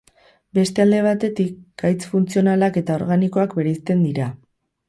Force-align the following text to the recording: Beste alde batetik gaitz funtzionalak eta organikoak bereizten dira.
Beste 0.57 0.83
alde 0.85 1.01
batetik 1.07 1.59
gaitz 1.83 2.09
funtzionalak 2.15 2.83
eta 2.85 2.97
organikoak 3.03 3.57
bereizten 3.61 4.03
dira. 4.09 4.33